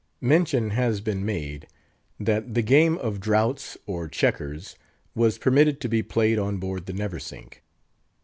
Mention 0.19 0.71
has 0.71 0.99
been 0.99 1.23
made 1.23 1.67
that 2.19 2.55
the 2.55 2.63
game 2.63 2.97
of 2.97 3.19
draughts, 3.19 3.77
or 3.85 4.07
checkers, 4.07 4.75
was 5.13 5.37
permitted 5.37 5.79
to 5.81 5.87
be 5.87 6.01
played 6.01 6.39
on 6.39 6.57
board 6.57 6.87
the 6.87 6.93
Neversink. 6.93 7.61